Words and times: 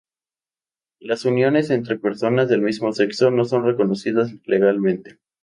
Las 0.99 1.25
uniones 1.25 1.69
entre 1.69 1.99
personas 1.99 2.49
del 2.49 2.63
mismo 2.63 2.91
sexo 2.91 3.29
no 3.29 3.45
son 3.45 3.65
reconocidas 3.67 4.31
legalmente. 4.47 5.19